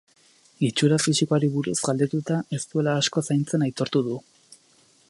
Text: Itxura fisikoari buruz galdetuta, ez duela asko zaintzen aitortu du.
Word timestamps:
Itxura 0.67 0.97
fisikoari 1.03 1.49
buruz 1.57 1.75
galdetuta, 1.89 2.41
ez 2.59 2.61
duela 2.73 2.97
asko 3.03 3.25
zaintzen 3.33 3.69
aitortu 3.69 4.05
du. 4.11 4.19